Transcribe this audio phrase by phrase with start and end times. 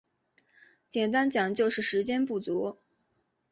[0.89, 2.79] 简单讲就是时间不足